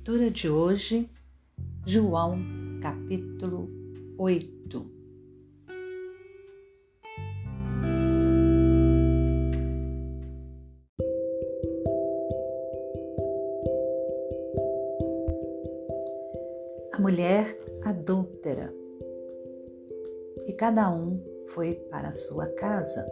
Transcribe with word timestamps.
leitura 0.00 0.30
de 0.30 0.48
hoje, 0.48 1.10
João 1.84 2.38
capítulo 2.80 3.68
8. 4.16 4.90
A 16.94 16.98
mulher 16.98 17.58
adúltera. 17.84 18.72
E 20.46 20.52
cada 20.54 20.90
um 20.90 21.22
foi 21.48 21.74
para 21.90 22.10
sua 22.12 22.46
casa. 22.54 23.06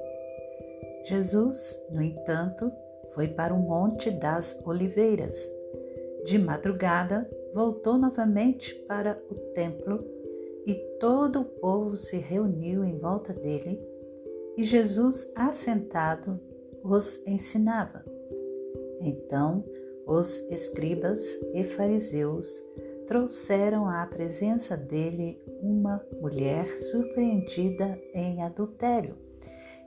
Jesus, 1.04 1.78
no 1.90 2.00
entanto, 2.00 2.72
foi 3.14 3.28
para 3.28 3.52
o 3.52 3.58
Monte 3.58 4.10
das 4.10 4.58
Oliveiras 4.64 5.57
de 6.24 6.38
madrugada, 6.38 7.28
voltou 7.54 7.98
novamente 7.98 8.74
para 8.86 9.20
o 9.30 9.34
templo 9.52 10.04
e 10.66 10.74
todo 11.00 11.40
o 11.40 11.44
povo 11.44 11.96
se 11.96 12.18
reuniu 12.18 12.84
em 12.84 12.98
volta 12.98 13.32
dele 13.32 13.80
e 14.58 14.64
Jesus, 14.64 15.30
assentado, 15.36 16.40
os 16.82 17.24
ensinava. 17.24 18.04
Então, 19.00 19.64
os 20.04 20.40
escribas 20.50 21.38
e 21.54 21.62
fariseus 21.62 22.60
trouxeram 23.06 23.88
à 23.88 24.04
presença 24.04 24.76
dele 24.76 25.40
uma 25.62 26.04
mulher 26.20 26.76
surpreendida 26.78 27.98
em 28.12 28.42
adultério 28.42 29.16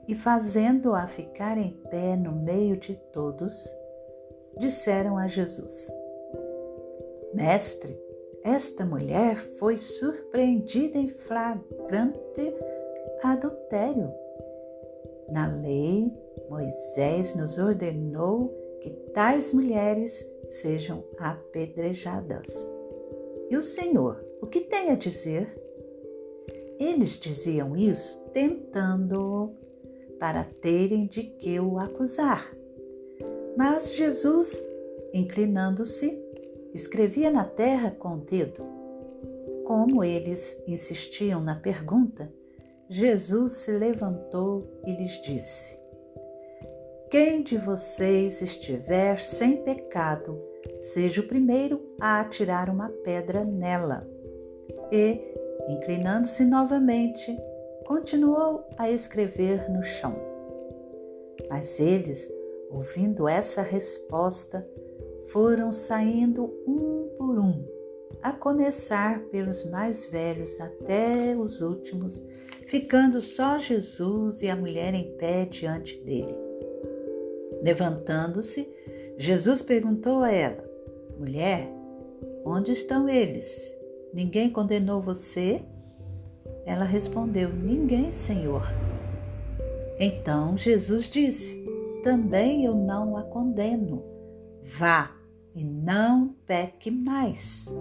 e, 0.07 0.15
fazendo-a 0.15 1.05
ficar 1.05 1.57
em 1.57 1.71
pé 1.89 2.15
no 2.15 2.31
meio 2.31 2.77
de 2.77 2.95
todos, 3.11 3.53
disseram 4.57 5.17
a 5.17 5.27
Jesus: 5.27 5.91
Mestre, 7.33 7.97
esta 8.43 8.85
mulher 8.85 9.37
foi 9.37 9.77
surpreendida 9.77 10.97
em 10.97 11.07
flagrante 11.07 12.55
adultério. 13.23 14.11
Na 15.29 15.47
lei, 15.47 16.11
Moisés 16.49 17.35
nos 17.35 17.57
ordenou 17.57 18.49
que 18.81 18.89
tais 19.13 19.53
mulheres 19.53 20.25
sejam 20.49 21.03
apedrejadas. 21.17 22.67
E 23.49 23.55
o 23.55 23.61
Senhor, 23.61 24.25
o 24.41 24.47
que 24.47 24.61
tem 24.61 24.89
a 24.89 24.95
dizer? 24.95 25.47
Eles 26.79 27.11
diziam 27.11 27.75
isso 27.75 28.27
tentando 28.33 29.53
para 30.19 30.43
terem 30.43 31.05
de 31.05 31.23
que 31.23 31.59
o 31.59 31.77
acusar. 31.77 32.51
Mas 33.55 33.93
Jesus, 33.93 34.67
inclinando-se, 35.13 36.20
escrevia 36.73 37.29
na 37.29 37.43
terra 37.43 37.91
com 37.91 38.15
o 38.15 38.21
dedo. 38.21 38.63
Como 39.65 40.03
eles 40.03 40.61
insistiam 40.67 41.41
na 41.41 41.55
pergunta, 41.55 42.31
Jesus 42.89 43.53
se 43.53 43.71
levantou 43.71 44.67
e 44.85 44.91
lhes 44.91 45.21
disse: 45.21 45.79
Quem 47.09 47.41
de 47.41 47.57
vocês 47.57 48.41
estiver 48.41 49.19
sem 49.19 49.63
pecado, 49.63 50.41
seja 50.79 51.21
o 51.21 51.27
primeiro 51.27 51.81
a 51.99 52.19
atirar 52.19 52.69
uma 52.69 52.89
pedra 52.89 53.45
nela. 53.45 54.07
E, 54.91 55.21
inclinando-se 55.69 56.43
novamente, 56.43 57.37
continuou 57.85 58.65
a 58.77 58.89
escrever 58.89 59.69
no 59.69 59.83
chão. 59.83 60.15
Mas 61.49 61.79
eles, 61.79 62.29
ouvindo 62.69 63.27
essa 63.27 63.61
resposta, 63.61 64.67
foram 65.31 65.71
saindo 65.71 66.53
um 66.67 67.09
por 67.17 67.39
um, 67.39 67.65
a 68.21 68.33
começar 68.33 69.21
pelos 69.29 69.63
mais 69.69 70.05
velhos 70.05 70.59
até 70.59 71.35
os 71.37 71.61
últimos, 71.61 72.21
ficando 72.67 73.21
só 73.21 73.57
Jesus 73.57 74.41
e 74.41 74.49
a 74.49 74.55
mulher 74.55 74.93
em 74.93 75.15
pé 75.17 75.45
diante 75.45 75.97
dele. 76.01 76.35
Levantando-se, 77.63 78.69
Jesus 79.17 79.61
perguntou 79.61 80.21
a 80.21 80.31
ela: 80.31 80.69
Mulher, 81.17 81.69
onde 82.43 82.73
estão 82.73 83.07
eles? 83.07 83.73
Ninguém 84.13 84.49
condenou 84.49 85.01
você? 85.01 85.61
Ela 86.65 86.83
respondeu: 86.83 87.49
Ninguém, 87.49 88.11
Senhor. 88.11 88.63
Então 89.97 90.57
Jesus 90.57 91.09
disse: 91.09 91.63
Também 92.03 92.65
eu 92.65 92.75
não 92.75 93.15
a 93.15 93.23
condeno. 93.23 94.03
Vá 94.63 95.20
e 95.55 95.63
não 95.63 96.35
peque 96.45 96.89
mais. 96.89 97.73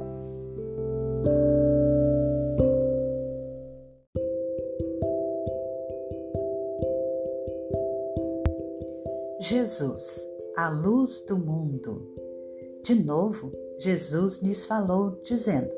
Jesus, 9.41 10.29
a 10.57 10.69
luz 10.69 11.21
do 11.27 11.39
mundo. 11.39 12.15
De 12.85 12.95
novo, 12.95 13.53
Jesus 13.79 14.39
lhes 14.43 14.65
falou, 14.65 15.21
dizendo: 15.25 15.75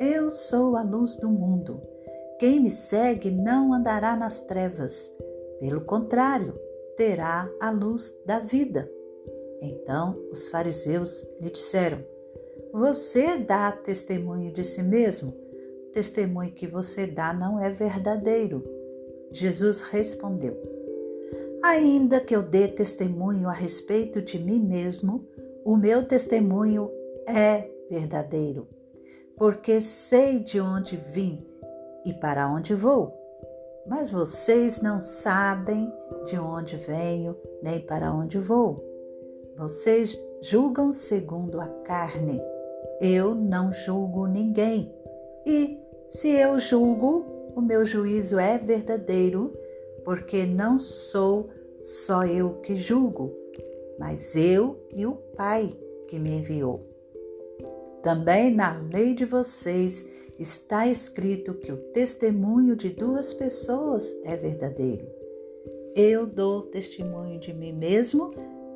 Eu 0.00 0.30
sou 0.30 0.76
a 0.76 0.82
luz 0.82 1.16
do 1.16 1.28
mundo. 1.28 1.82
Quem 2.38 2.60
me 2.60 2.70
segue 2.70 3.30
não 3.30 3.72
andará 3.72 4.16
nas 4.16 4.40
trevas, 4.40 5.12
pelo 5.60 5.80
contrário, 5.82 6.54
terá 6.96 7.48
a 7.60 7.70
luz 7.70 8.12
da 8.24 8.38
vida. 8.38 8.90
Então 9.62 10.18
os 10.32 10.48
fariseus 10.48 11.24
lhe 11.40 11.48
disseram: 11.48 12.04
Você 12.72 13.38
dá 13.38 13.70
testemunho 13.70 14.52
de 14.52 14.64
si 14.64 14.82
mesmo? 14.82 15.30
O 15.86 15.92
testemunho 15.92 16.50
que 16.50 16.66
você 16.66 17.06
dá 17.06 17.32
não 17.32 17.60
é 17.60 17.70
verdadeiro. 17.70 18.64
Jesus 19.30 19.80
respondeu: 19.80 20.60
Ainda 21.62 22.20
que 22.20 22.34
eu 22.34 22.42
dê 22.42 22.66
testemunho 22.66 23.48
a 23.48 23.52
respeito 23.52 24.20
de 24.20 24.36
mim 24.36 24.58
mesmo, 24.58 25.28
o 25.64 25.76
meu 25.76 26.04
testemunho 26.04 26.90
é 27.24 27.70
verdadeiro, 27.88 28.66
porque 29.36 29.80
sei 29.80 30.40
de 30.40 30.60
onde 30.60 30.96
vim 30.96 31.46
e 32.04 32.12
para 32.12 32.48
onde 32.48 32.74
vou. 32.74 33.16
Mas 33.86 34.10
vocês 34.10 34.80
não 34.82 35.00
sabem 35.00 35.92
de 36.26 36.36
onde 36.36 36.76
venho 36.76 37.36
nem 37.62 37.80
para 37.80 38.12
onde 38.12 38.38
vou. 38.38 38.91
Vocês 39.62 40.20
julgam 40.40 40.90
segundo 40.90 41.60
a 41.60 41.68
carne. 41.84 42.42
Eu 43.00 43.32
não 43.32 43.72
julgo 43.72 44.26
ninguém. 44.26 44.92
E 45.46 45.78
se 46.08 46.30
eu 46.30 46.58
julgo, 46.58 47.24
o 47.54 47.60
meu 47.60 47.84
juízo 47.84 48.40
é 48.40 48.58
verdadeiro, 48.58 49.56
porque 50.04 50.44
não 50.44 50.76
sou 50.76 51.48
só 51.80 52.24
eu 52.26 52.54
que 52.54 52.74
julgo, 52.74 53.32
mas 54.00 54.34
eu 54.34 54.84
e 54.92 55.06
o 55.06 55.12
Pai 55.36 55.72
que 56.08 56.18
me 56.18 56.38
enviou. 56.38 56.84
Também 58.02 58.52
na 58.52 58.80
lei 58.92 59.14
de 59.14 59.24
vocês 59.24 60.04
está 60.40 60.88
escrito 60.88 61.54
que 61.54 61.70
o 61.70 61.76
testemunho 61.92 62.74
de 62.74 62.90
duas 62.90 63.32
pessoas 63.32 64.12
é 64.24 64.34
verdadeiro. 64.34 65.06
Eu 65.94 66.26
dou 66.26 66.62
testemunho 66.62 67.38
de 67.38 67.54
mim 67.54 67.72
mesmo 67.72 68.32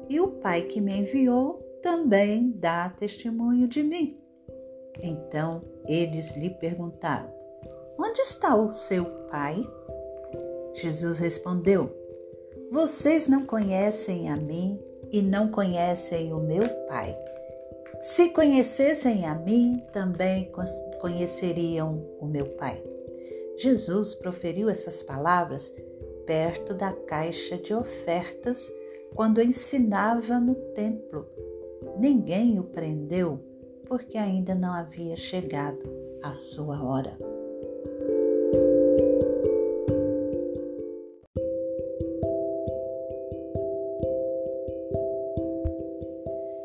e 0.08 0.20
o 0.20 0.28
Pai 0.28 0.62
que 0.62 0.80
me 0.80 0.98
enviou 0.98 1.60
também 1.82 2.52
dá 2.56 2.88
testemunho 2.90 3.68
de 3.68 3.82
mim. 3.82 4.18
Então 5.02 5.62
eles 5.86 6.36
lhe 6.36 6.50
perguntaram: 6.50 7.30
Onde 7.98 8.20
está 8.20 8.56
o 8.56 8.72
seu 8.72 9.04
Pai? 9.30 9.64
Jesus 10.74 11.18
respondeu: 11.18 11.90
Vocês 12.70 13.28
não 13.28 13.46
conhecem 13.46 14.30
a 14.30 14.36
mim 14.36 14.80
e 15.10 15.22
não 15.22 15.50
conhecem 15.50 16.32
o 16.32 16.40
meu 16.40 16.68
Pai. 16.86 17.16
Se 18.00 18.28
conhecessem 18.28 19.24
a 19.24 19.34
mim, 19.34 19.82
também 19.92 20.52
conheceriam 21.00 22.06
o 22.20 22.26
meu 22.26 22.46
Pai. 22.56 22.82
Jesus 23.56 24.14
proferiu 24.14 24.68
essas 24.68 25.02
palavras 25.02 25.72
perto 26.26 26.74
da 26.74 26.92
caixa 26.92 27.56
de 27.56 27.72
ofertas 27.72 28.70
quando 29.16 29.40
ensinava 29.40 30.38
no 30.38 30.54
templo. 30.74 31.26
Ninguém 31.98 32.60
o 32.60 32.64
prendeu 32.64 33.40
porque 33.88 34.18
ainda 34.18 34.54
não 34.54 34.72
havia 34.72 35.16
chegado 35.16 35.88
a 36.22 36.34
sua 36.34 36.82
hora. 36.82 37.16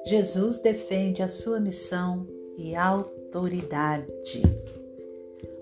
Jesus 0.04 0.60
defende 0.60 1.24
a 1.24 1.28
sua 1.30 1.58
missão 1.58 2.28
e 2.58 2.76
autoridade. 2.76 4.42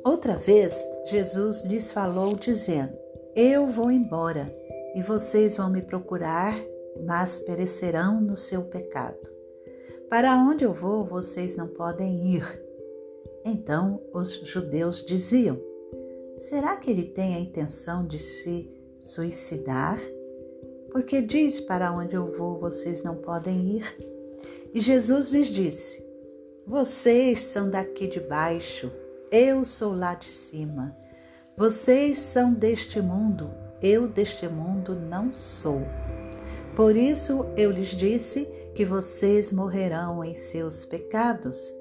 Outra 0.04 0.36
vez, 0.36 0.90
Jesus 1.06 1.64
lhes 1.64 1.92
falou, 1.92 2.36
dizendo: 2.36 2.98
Eu 3.36 3.68
vou 3.68 3.92
embora 3.92 4.52
e 4.96 5.04
vocês 5.04 5.58
vão 5.58 5.70
me 5.70 5.84
procurar, 5.84 6.60
mas 7.06 7.40
perecerão 7.40 8.22
no 8.22 8.36
seu 8.36 8.64
pecado. 8.64 9.30
Para 10.10 10.36
onde 10.36 10.66
eu 10.66 10.74
vou, 10.74 11.06
vocês 11.06 11.56
não 11.56 11.68
podem 11.68 12.36
ir. 12.36 12.70
Então 13.46 14.02
os 14.14 14.32
judeus 14.44 15.06
diziam: 15.06 15.60
Será 16.36 16.78
que 16.78 16.90
ele 16.90 17.04
tem 17.04 17.36
a 17.36 17.40
intenção 17.40 18.06
de 18.06 18.18
se 18.18 18.70
suicidar? 19.02 20.00
Porque 20.92 21.22
diz: 21.22 21.62
Para 21.62 21.92
onde 21.92 22.16
eu 22.16 22.26
vou, 22.26 22.58
vocês 22.58 23.04
não 23.04 23.16
podem 23.16 23.78
ir. 23.78 23.98
E 24.74 24.80
Jesus 24.80 25.30
lhes 25.30 25.48
disse: 25.48 26.04
Vocês 26.66 27.44
são 27.44 27.70
daqui 27.70 28.08
de 28.08 28.20
baixo, 28.20 28.92
eu 29.32 29.64
sou 29.64 29.94
lá 29.94 30.16
de 30.16 30.28
cima. 30.28 30.96
Vocês 31.56 32.18
são 32.20 32.54
deste 32.54 33.02
mundo, 33.02 33.52
eu 33.82 34.08
deste 34.08 34.48
mundo 34.48 34.96
não 34.96 35.34
sou. 35.34 35.82
Por 36.80 36.96
isso 36.96 37.46
eu 37.58 37.72
lhes 37.72 37.90
disse 37.90 38.46
que 38.74 38.86
vocês 38.86 39.52
morrerão 39.52 40.24
em 40.24 40.34
seus 40.34 40.86
pecados, 40.86 41.76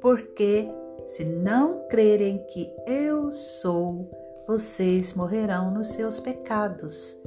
porque 0.00 0.68
se 1.04 1.24
não 1.24 1.88
crerem 1.88 2.38
que 2.46 2.70
eu 2.86 3.32
sou, 3.32 4.08
vocês 4.46 5.12
morrerão 5.12 5.74
nos 5.74 5.88
seus 5.88 6.20
pecados. 6.20 7.20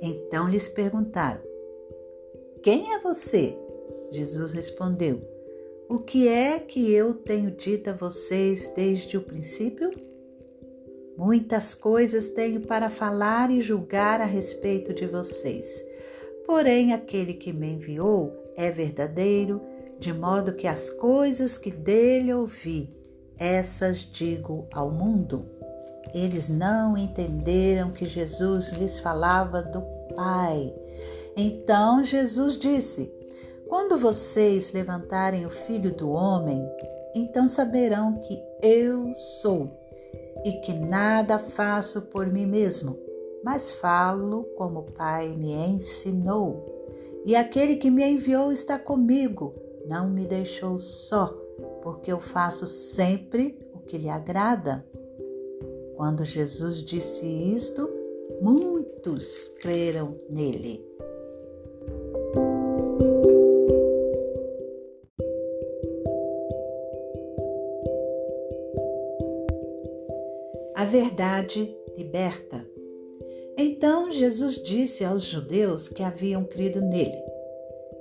Então 0.00 0.48
lhes 0.48 0.70
perguntaram: 0.70 1.42
Quem 2.62 2.94
é 2.94 2.98
você? 2.98 3.54
Jesus 4.10 4.50
respondeu: 4.50 5.20
O 5.86 5.98
que 5.98 6.28
é 6.28 6.58
que 6.58 6.90
eu 6.90 7.12
tenho 7.12 7.50
dito 7.50 7.90
a 7.90 7.92
vocês 7.92 8.72
desde 8.74 9.18
o 9.18 9.22
princípio? 9.22 9.90
Muitas 11.14 11.74
coisas 11.74 12.28
tenho 12.28 12.62
para 12.62 12.88
falar 12.88 13.50
e 13.50 13.60
julgar 13.60 14.22
a 14.22 14.24
respeito 14.24 14.94
de 14.94 15.06
vocês. 15.06 15.86
Porém, 16.48 16.94
aquele 16.94 17.34
que 17.34 17.52
me 17.52 17.74
enviou 17.74 18.34
é 18.56 18.70
verdadeiro, 18.70 19.60
de 19.98 20.14
modo 20.14 20.54
que 20.54 20.66
as 20.66 20.88
coisas 20.88 21.58
que 21.58 21.70
dele 21.70 22.32
ouvi, 22.32 22.90
essas 23.38 23.98
digo 23.98 24.66
ao 24.72 24.90
mundo. 24.90 25.44
Eles 26.14 26.48
não 26.48 26.96
entenderam 26.96 27.90
que 27.90 28.06
Jesus 28.06 28.72
lhes 28.72 28.98
falava 28.98 29.60
do 29.60 29.82
Pai. 30.16 30.74
Então 31.36 32.02
Jesus 32.02 32.56
disse: 32.56 33.12
Quando 33.68 33.98
vocês 33.98 34.72
levantarem 34.72 35.44
o 35.44 35.50
filho 35.50 35.94
do 35.94 36.10
homem, 36.10 36.66
então 37.14 37.46
saberão 37.46 38.20
que 38.20 38.42
eu 38.62 39.12
sou 39.42 39.70
e 40.46 40.52
que 40.52 40.72
nada 40.72 41.38
faço 41.38 42.00
por 42.06 42.26
mim 42.26 42.46
mesmo, 42.46 42.98
mas 43.48 43.70
falo 43.70 44.44
como 44.58 44.80
o 44.80 44.92
Pai 44.92 45.34
me 45.34 45.54
ensinou. 45.54 46.66
E 47.24 47.34
aquele 47.34 47.76
que 47.76 47.90
me 47.90 48.04
enviou 48.04 48.52
está 48.52 48.78
comigo, 48.78 49.54
não 49.86 50.10
me 50.10 50.26
deixou 50.26 50.76
só, 50.76 51.28
porque 51.82 52.12
eu 52.12 52.20
faço 52.20 52.66
sempre 52.66 53.58
o 53.72 53.78
que 53.78 53.96
lhe 53.96 54.10
agrada. 54.10 54.86
Quando 55.96 56.26
Jesus 56.26 56.82
disse 56.82 57.24
isto, 57.24 57.88
muitos 58.42 59.48
creram 59.62 60.18
nele. 60.28 60.86
A 70.76 70.84
verdade 70.84 71.74
liberta. 71.96 72.67
Então 73.60 74.12
Jesus 74.12 74.62
disse 74.62 75.04
aos 75.04 75.24
judeus 75.24 75.88
que 75.88 76.04
haviam 76.04 76.44
crido 76.44 76.80
nele: 76.80 77.20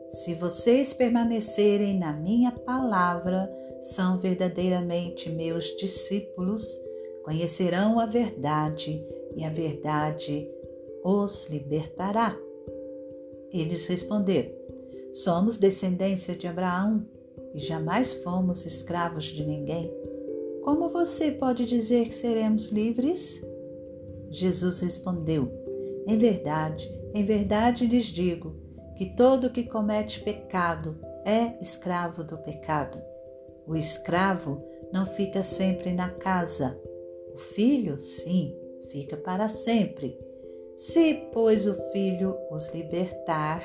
Se 0.07 0.35
vocês 0.35 0.93
permanecerem 0.93 1.97
na 1.97 2.13
minha 2.13 2.51
palavra, 2.51 3.49
são 3.81 4.19
verdadeiramente 4.19 5.31
meus 5.31 5.65
discípulos, 5.77 6.79
conhecerão 7.25 7.99
a 7.99 8.05
verdade 8.05 9.03
e 9.35 9.43
a 9.43 9.49
verdade 9.49 10.47
os 11.03 11.47
libertará. 11.47 12.37
Eles 13.51 13.87
responderam: 13.87 14.51
Somos 15.11 15.57
descendência 15.57 16.35
de 16.35 16.45
Abraão 16.45 17.03
e 17.55 17.59
jamais 17.59 18.13
fomos 18.13 18.63
escravos 18.63 19.23
de 19.23 19.43
ninguém. 19.43 19.91
Como 20.61 20.89
você 20.89 21.31
pode 21.31 21.65
dizer 21.65 22.09
que 22.09 22.15
seremos 22.15 22.67
livres? 22.67 23.41
Jesus 24.29 24.79
respondeu: 24.79 25.51
Em 26.07 26.17
verdade, 26.17 26.89
em 27.13 27.23
verdade 27.23 27.85
lhes 27.85 28.05
digo 28.05 28.55
que 28.95 29.05
todo 29.15 29.51
que 29.51 29.63
comete 29.63 30.21
pecado 30.21 30.97
é 31.25 31.57
escravo 31.61 32.23
do 32.23 32.37
pecado. 32.37 33.01
O 33.67 33.75
escravo 33.75 34.63
não 34.93 35.05
fica 35.05 35.43
sempre 35.43 35.91
na 35.91 36.09
casa. 36.09 36.79
O 37.33 37.37
filho, 37.37 37.97
sim, 37.97 38.55
fica 38.89 39.17
para 39.17 39.49
sempre. 39.49 40.17
Se, 40.75 41.29
pois, 41.33 41.67
o 41.67 41.75
filho 41.91 42.35
os 42.51 42.69
libertar, 42.69 43.63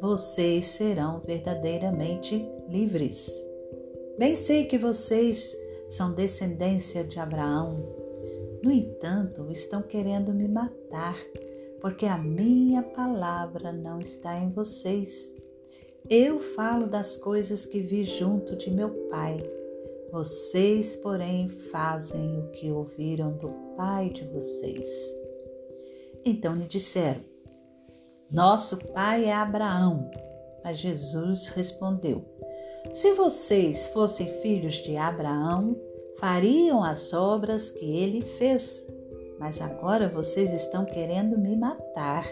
vocês 0.00 0.66
serão 0.66 1.20
verdadeiramente 1.20 2.48
livres. 2.68 3.44
Bem 4.18 4.34
sei 4.34 4.64
que 4.64 4.78
vocês 4.78 5.56
são 5.88 6.14
descendência 6.14 7.04
de 7.04 7.18
Abraão. 7.18 8.05
No 8.62 8.70
entanto, 8.70 9.50
estão 9.50 9.82
querendo 9.82 10.32
me 10.32 10.48
matar, 10.48 11.16
porque 11.80 12.06
a 12.06 12.18
minha 12.18 12.82
palavra 12.82 13.72
não 13.72 14.00
está 14.00 14.36
em 14.36 14.50
vocês. 14.50 15.34
Eu 16.08 16.38
falo 16.38 16.86
das 16.86 17.16
coisas 17.16 17.64
que 17.66 17.80
vi 17.80 18.04
junto 18.04 18.56
de 18.56 18.70
meu 18.70 18.90
Pai. 19.10 19.38
Vocês, 20.12 20.96
porém, 20.96 21.48
fazem 21.48 22.38
o 22.38 22.50
que 22.52 22.70
ouviram 22.70 23.36
do 23.36 23.48
Pai 23.76 24.10
de 24.10 24.24
vocês. 24.28 25.14
Então 26.24 26.54
lhe 26.54 26.66
disseram: 26.66 27.20
Nosso 28.30 28.78
pai 28.92 29.26
é 29.26 29.32
Abraão. 29.32 30.10
Mas 30.64 30.78
Jesus 30.78 31.48
respondeu: 31.48 32.24
se 32.94 33.12
vocês 33.12 33.88
fossem 33.88 34.26
filhos 34.40 34.76
de 34.76 34.96
Abraão, 34.96 35.76
fariam 36.18 36.82
as 36.82 37.12
obras 37.12 37.70
que 37.70 37.84
ele 37.98 38.22
fez. 38.22 38.86
Mas 39.38 39.60
agora 39.60 40.08
vocês 40.08 40.52
estão 40.52 40.84
querendo 40.84 41.38
me 41.38 41.56
matar, 41.56 42.26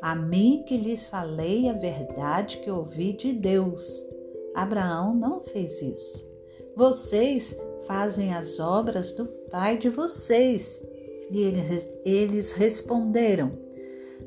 a 0.00 0.14
mim 0.14 0.62
que 0.66 0.76
lhes 0.76 1.08
falei 1.08 1.68
a 1.68 1.72
verdade 1.72 2.58
que 2.58 2.70
ouvi 2.70 3.12
de 3.12 3.32
Deus. 3.32 4.06
Abraão 4.54 5.14
não 5.14 5.40
fez 5.40 5.82
isso. 5.82 6.30
Vocês 6.76 7.58
fazem 7.86 8.34
as 8.34 8.60
obras 8.60 9.12
do 9.12 9.26
pai 9.50 9.78
de 9.78 9.88
vocês. 9.88 10.82
E 11.30 11.42
eles, 11.42 11.88
eles 12.04 12.52
responderam: 12.52 13.52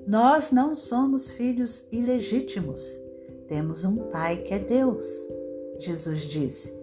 Nós 0.05 0.51
não 0.51 0.75
somos 0.75 1.31
filhos 1.31 1.85
ilegítimos. 1.91 2.97
Temos 3.47 3.85
um 3.85 3.97
pai 4.09 4.37
que 4.37 4.53
é 4.53 4.59
Deus. 4.59 5.07
Jesus 5.79 6.21
disse: 6.21 6.76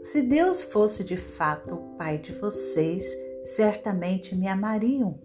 Se 0.00 0.22
Deus 0.22 0.62
fosse 0.62 1.02
de 1.02 1.16
fato 1.16 1.74
o 1.74 1.96
Pai 1.96 2.18
de 2.18 2.32
vocês, 2.32 3.04
certamente 3.44 4.34
me 4.36 4.46
amariam, 4.46 5.18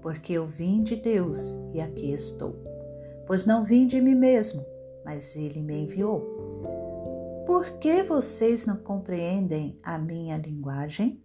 porque 0.00 0.34
eu 0.34 0.46
vim 0.46 0.82
de 0.82 0.94
Deus 0.94 1.58
e 1.72 1.80
aqui 1.80 2.12
estou. 2.12 2.54
Pois 3.26 3.44
não 3.44 3.64
vim 3.64 3.86
de 3.86 4.00
mim 4.00 4.14
mesmo, 4.14 4.64
mas 5.04 5.34
Ele 5.34 5.60
me 5.60 5.82
enviou. 5.82 6.20
Por 7.46 7.78
que 7.78 8.02
vocês 8.04 8.64
não 8.64 8.76
compreendem 8.76 9.78
a 9.82 9.98
minha 9.98 10.36
linguagem? 10.36 11.20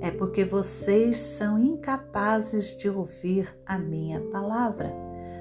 É 0.00 0.10
porque 0.10 0.44
vocês 0.44 1.18
são 1.18 1.58
incapazes 1.58 2.76
de 2.76 2.90
ouvir 2.90 3.56
a 3.64 3.78
minha 3.78 4.20
palavra. 4.20 4.92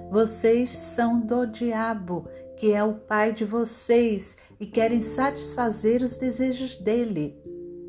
Vocês 0.09 0.69
são 0.69 1.19
do 1.19 1.45
diabo 1.45 2.27
que 2.57 2.73
é 2.73 2.83
o 2.83 2.93
pai 2.93 3.33
de 3.33 3.45
vocês 3.45 4.37
e 4.59 4.65
querem 4.65 5.01
satisfazer 5.01 6.01
os 6.01 6.17
desejos 6.17 6.75
dele. 6.75 7.37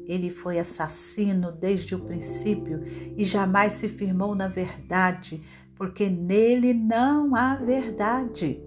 Ele 0.07 0.31
foi 0.31 0.59
assassino 0.59 1.51
desde 1.53 1.95
o 1.95 2.05
princípio 2.05 2.83
e 3.17 3.25
jamais 3.25 3.75
se 3.75 3.89
firmou 3.89 4.35
na 4.35 4.49
verdade, 4.49 5.43
porque 5.77 6.09
nele 6.09 6.75
não 6.75 7.35
há 7.35 7.57
verdade. 7.57 8.63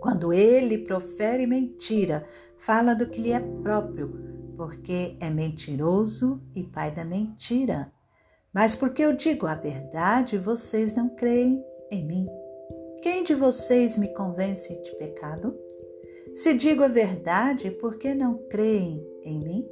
Quando 0.00 0.32
ele 0.32 0.78
profere 0.78 1.46
mentira, 1.46 2.26
fala 2.58 2.94
do 2.94 3.06
que 3.06 3.20
lhe 3.20 3.30
é 3.30 3.40
próprio, 3.40 4.54
porque 4.56 5.16
é 5.20 5.30
mentiroso 5.30 6.42
e 6.54 6.62
pai 6.62 6.90
da 6.90 7.04
mentira. 7.04 7.92
Mas 8.52 8.76
porque 8.76 9.02
eu 9.02 9.16
digo 9.16 9.46
a 9.46 9.54
verdade, 9.54 10.36
vocês 10.36 10.94
não 10.94 11.08
creem 11.08 11.64
em 11.90 12.04
mim. 12.04 12.43
Quem 13.04 13.22
de 13.22 13.34
vocês 13.34 13.98
me 13.98 14.08
convence 14.14 14.74
de 14.80 14.96
pecado? 14.96 15.54
Se 16.34 16.54
digo 16.54 16.82
a 16.82 16.88
verdade, 16.88 17.70
por 17.70 17.98
que 17.98 18.14
não 18.14 18.38
creem 18.48 19.06
em 19.22 19.38
mim? 19.40 19.70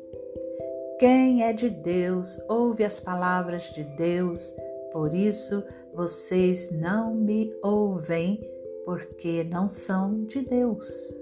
Quem 0.99 1.43
é 1.43 1.51
de 1.51 1.71
Deus 1.71 2.39
ouve 2.47 2.85
as 2.85 3.01
palavras 3.01 3.63
de 3.73 3.85
Deus, 3.97 4.55
por 4.93 5.15
isso 5.15 5.65
vocês 5.95 6.71
não 6.73 7.15
me 7.15 7.51
ouvem, 7.63 8.39
porque 8.85 9.43
não 9.45 9.67
são 9.67 10.27
de 10.27 10.43
Deus. 10.43 11.19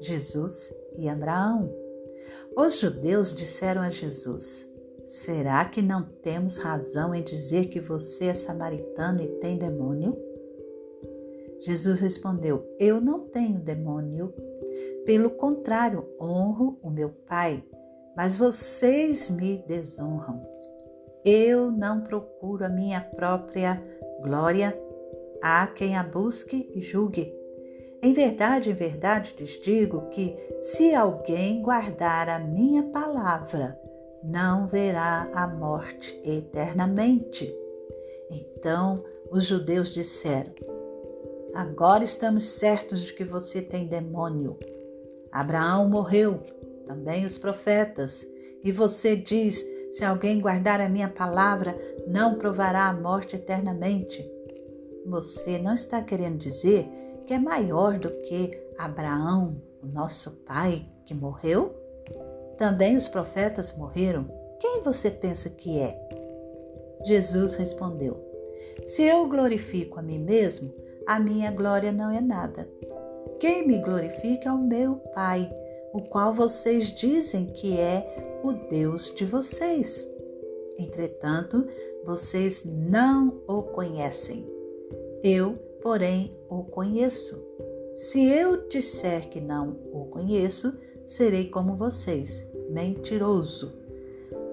Jesus 0.00 0.74
e 0.96 1.10
Abraão. 1.10 1.70
Os 2.56 2.78
judeus 2.78 3.34
disseram 3.34 3.82
a 3.82 3.90
Jesus: 3.90 4.66
Será 5.04 5.62
que 5.66 5.82
não 5.82 6.04
temos 6.22 6.56
razão 6.56 7.14
em 7.14 7.22
dizer 7.22 7.66
que 7.66 7.80
você 7.80 8.28
é 8.28 8.34
samaritano 8.34 9.20
e 9.20 9.28
tem 9.40 9.58
demônio? 9.58 10.27
Jesus 11.60 11.98
respondeu: 12.00 12.64
Eu 12.78 13.00
não 13.00 13.20
tenho 13.28 13.58
demônio. 13.58 14.32
Pelo 15.04 15.30
contrário, 15.30 16.06
honro 16.20 16.78
o 16.82 16.90
meu 16.90 17.08
Pai, 17.08 17.64
mas 18.16 18.36
vocês 18.36 19.30
me 19.30 19.64
desonram. 19.66 20.46
Eu 21.24 21.70
não 21.70 22.02
procuro 22.02 22.64
a 22.64 22.68
minha 22.68 23.00
própria 23.00 23.82
glória. 24.22 24.78
Há 25.42 25.66
quem 25.66 25.96
a 25.96 26.02
busque 26.02 26.70
e 26.74 26.80
julgue. 26.80 27.34
Em 28.02 28.12
verdade, 28.12 28.70
em 28.70 28.74
verdade 28.74 29.34
lhes 29.38 29.60
digo 29.60 30.08
que, 30.10 30.36
se 30.62 30.94
alguém 30.94 31.62
guardar 31.62 32.28
a 32.28 32.38
minha 32.38 32.82
palavra, 32.82 33.78
não 34.22 34.66
verá 34.66 35.28
a 35.34 35.46
morte 35.46 36.20
eternamente. 36.24 37.52
Então 38.30 39.02
os 39.30 39.44
judeus 39.44 39.92
disseram: 39.92 40.52
Agora 41.58 42.04
estamos 42.04 42.44
certos 42.44 43.00
de 43.00 43.12
que 43.12 43.24
você 43.24 43.60
tem 43.60 43.88
demônio. 43.88 44.56
Abraão 45.32 45.88
morreu, 45.88 46.38
também 46.86 47.24
os 47.24 47.36
profetas, 47.36 48.24
e 48.62 48.70
você 48.70 49.16
diz: 49.16 49.66
se 49.90 50.04
alguém 50.04 50.40
guardar 50.40 50.80
a 50.80 50.88
minha 50.88 51.08
palavra, 51.08 51.76
não 52.06 52.38
provará 52.38 52.86
a 52.86 52.92
morte 52.92 53.34
eternamente. 53.34 54.24
Você 55.04 55.58
não 55.58 55.74
está 55.74 56.00
querendo 56.00 56.38
dizer 56.38 56.88
que 57.26 57.34
é 57.34 57.40
maior 57.40 57.98
do 57.98 58.08
que 58.22 58.56
Abraão, 58.78 59.60
o 59.82 59.86
nosso 59.88 60.36
pai, 60.44 60.86
que 61.04 61.12
morreu? 61.12 61.74
Também 62.56 62.96
os 62.96 63.08
profetas 63.08 63.76
morreram. 63.76 64.30
Quem 64.60 64.80
você 64.84 65.10
pensa 65.10 65.50
que 65.50 65.80
é? 65.80 65.98
Jesus 67.04 67.56
respondeu: 67.56 68.16
Se 68.86 69.02
eu 69.02 69.28
glorifico 69.28 69.98
a 69.98 70.02
mim 70.02 70.20
mesmo, 70.20 70.72
a 71.08 71.18
minha 71.18 71.50
glória 71.50 71.90
não 71.90 72.10
é 72.10 72.20
nada. 72.20 72.68
Quem 73.40 73.66
me 73.66 73.78
glorifica 73.78 74.50
é 74.50 74.52
o 74.52 74.58
meu 74.58 74.96
Pai, 75.14 75.50
o 75.94 76.02
qual 76.02 76.34
vocês 76.34 76.94
dizem 76.94 77.46
que 77.46 77.80
é 77.80 78.40
o 78.44 78.52
Deus 78.52 79.14
de 79.14 79.24
vocês. 79.24 80.06
Entretanto, 80.78 81.66
vocês 82.04 82.62
não 82.62 83.40
o 83.48 83.62
conhecem. 83.62 84.46
Eu, 85.22 85.54
porém, 85.82 86.36
o 86.50 86.62
conheço. 86.62 87.42
Se 87.96 88.28
eu 88.28 88.68
disser 88.68 89.30
que 89.30 89.40
não 89.40 89.80
o 89.90 90.04
conheço, 90.10 90.78
serei 91.06 91.48
como 91.48 91.74
vocês, 91.74 92.46
mentiroso. 92.68 93.72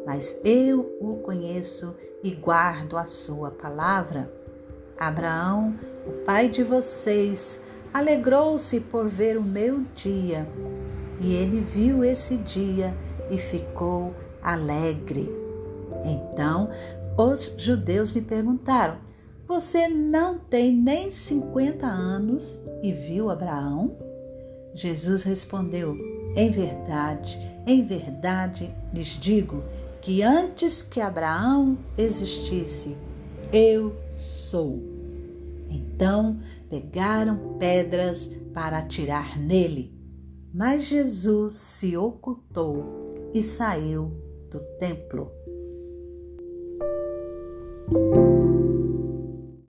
Mas 0.06 0.40
eu 0.42 0.98
o 1.02 1.18
conheço 1.18 1.94
e 2.24 2.32
guardo 2.32 2.96
a 2.96 3.04
sua 3.04 3.52
palavra. 3.52 4.32
Abraão, 5.00 5.76
o 6.08 6.12
pai 6.24 6.48
de 6.48 6.64
vocês, 6.64 7.60
alegrou-se 7.94 8.80
por 8.80 9.08
ver 9.08 9.38
o 9.38 9.44
meu 9.44 9.82
dia, 9.96 10.48
e 11.20 11.34
ele 11.34 11.60
viu 11.60 12.04
esse 12.04 12.38
dia 12.38 12.96
e 13.30 13.38
ficou 13.38 14.14
alegre. 14.42 15.30
Então 16.04 16.70
os 17.18 17.56
judeus 17.58 18.12
lhe 18.12 18.22
perguntaram: 18.22 18.98
Você 19.48 19.88
não 19.88 20.38
tem 20.38 20.72
nem 20.72 21.10
50 21.10 21.86
anos 21.86 22.62
e 22.84 22.92
viu 22.92 23.30
Abraão? 23.30 23.98
Jesus 24.74 25.24
respondeu: 25.24 25.98
Em 26.36 26.52
verdade, 26.52 27.40
em 27.66 27.84
verdade 27.84 28.74
lhes 28.94 29.08
digo 29.08 29.64
que 30.02 30.22
antes 30.22 30.82
que 30.82 31.02
Abraão 31.02 31.78
existisse, 31.98 32.98
eu 33.58 33.96
sou. 34.12 34.84
Então 35.70 36.42
pegaram 36.70 37.56
pedras 37.58 38.30
para 38.54 38.80
atirar 38.80 39.40
nele, 39.40 39.98
mas 40.54 40.84
Jesus 40.84 41.54
se 41.54 41.96
ocultou 41.96 42.84
e 43.34 43.42
saiu 43.42 44.12
do 44.52 44.60
templo. 44.78 45.32